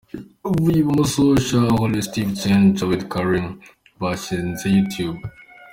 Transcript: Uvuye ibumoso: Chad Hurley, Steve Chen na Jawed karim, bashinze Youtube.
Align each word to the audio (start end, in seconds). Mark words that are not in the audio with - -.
Uvuye 0.49 0.77
ibumoso: 0.81 1.21
Chad 1.45 1.67
Hurley, 1.77 2.03
Steve 2.07 2.31
Chen 2.39 2.59
na 2.63 2.73
Jawed 2.77 3.01
karim, 3.11 3.47
bashinze 4.01 4.65
Youtube. 4.75 5.19